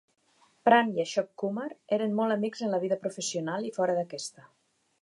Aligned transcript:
Pran 0.67 0.89
i 0.95 1.01
Ashok 1.03 1.29
Kumar 1.43 1.67
eren 1.99 2.17
molt 2.21 2.37
amics 2.37 2.65
en 2.69 2.75
la 2.77 2.81
vida 2.87 2.99
professional 3.05 3.71
i 3.71 3.75
fora 3.79 4.01
d'aquesta. 4.01 4.53